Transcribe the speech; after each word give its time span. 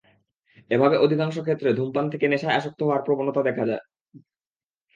এভাবে 0.71 0.95
অধিকাংশ 0.97 1.35
ক্ষেত্রে 1.39 1.69
ধূমপান 1.73 2.05
থেকে 2.09 2.25
নেশায় 2.27 2.57
আসক্ত 2.57 2.79
হওয়ার 2.83 3.01
প্রবণতা 3.01 3.41
দেখা 3.43 3.63
যায়। 3.65 3.83